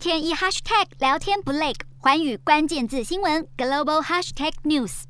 [0.00, 5.02] 天一 hashtag 聊天不累，寰宇关键字新闻 global hashtag news。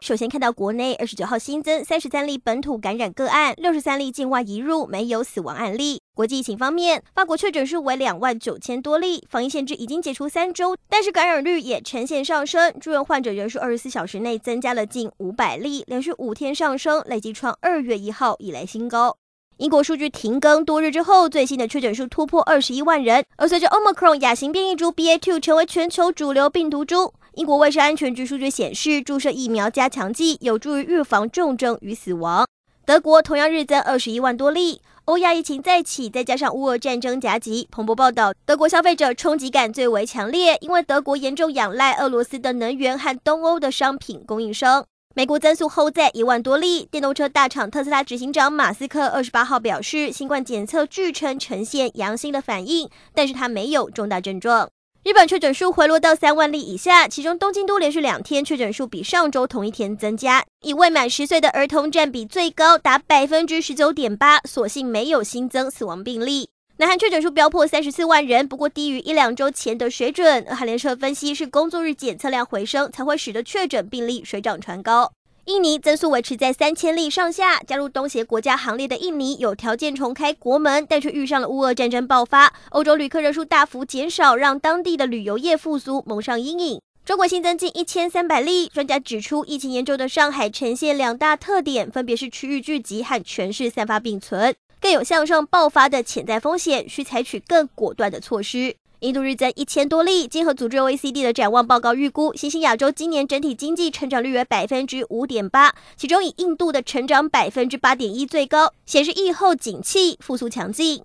[0.00, 6.00] 首先看到国内二十九号新增三十三例本土感染个案，六十三例境外移入，没有死亡案例。
[6.12, 19.16] 国际疫情方面，法国确诊数为两万九千多例，防疫限制已经解除三周，但是感染率也呈现上升，住院患者人数二十四小时内增加了近五百例，连续五天上升，累计创二月一号以来新高。
[19.58, 27.12] 英国数据停更多日之后，最新的确诊数突破二十一万人，而随着 Omicron 亚型变异株 BA.2 成为全球主流病毒株。
[27.34, 32.46] 英国卫生安全局数据显示，注射疫苗加强剂有助于预防重症与死亡。
[32.84, 44.84] 德国同样日增二十一万多例，欧亚疫情再起，再加上乌俄战争夹击，彭博报道，德国消费者冲击感最为强烈，因为德国严重仰赖俄罗斯的能源和东欧的商品供应商。
[45.14, 54.70] 美国增速后在一万多例，电动车大厂特斯拉执行长马斯克二十八号表示，新冠检测据称呈现阳性的反应，但是他没有重大症状。
[55.04, 66.48] 日本确诊数回落到三万例以下，其中东京都连续两天确诊数比上周同一天增加，以未满十岁的儿童占比最高，达百分之十九点八，所幸没有新增死亡病例。
[66.78, 70.44] 南韩确诊数飙破三十四万人，不过低于一两周前的水准。
[70.46, 75.12] 韩联社分析是工作日检测量回升，才会使得确诊病例水涨船高。
[75.44, 86.80] 印尼增速维持在三千例上下，加入东协国家行列的印尼有条件重开国门，但却遇上了乌俄战争爆发，欧洲旅客人数大幅减少，让当地的旅游业复苏蒙上阴影。
[87.04, 98.74] 中国新增近一千三百例，专家指出，疫情严重的上海呈现两大特点，分别是区域聚集和全市散发并存，更有向上爆发的潜在风险，需采取更果断的措施。
[98.98, 111.04] 印度日增一千多例，经合组织 OECD 的展望报告预估，新兴亚洲今年整体经济成长率为百分之五点八，其中以印度的成长百分之八点一最高，显示疫后景气复苏强劲。